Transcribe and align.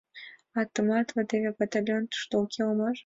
А... 0.59 0.61
тымарте 0.73 1.21
тиде 1.29 1.49
батальон 1.59 2.03
тушто 2.11 2.33
уке 2.43 2.61
улмаш? 2.67 2.99